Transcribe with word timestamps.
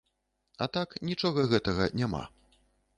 А 0.65 0.69
так 0.79 0.97
нічога 1.09 1.47
гэтага 1.55 1.83
няма. 2.01 2.23